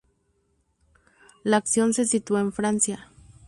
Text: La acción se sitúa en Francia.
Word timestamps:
La 1.43 1.57
acción 1.57 1.93
se 1.93 2.07
sitúa 2.07 2.41
en 2.41 2.51
Francia. 2.51 3.11